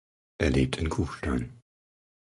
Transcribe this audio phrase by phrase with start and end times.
[0.39, 1.61] Er lebt in Kufstein.